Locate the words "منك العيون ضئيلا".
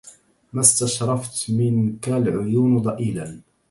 1.51-3.41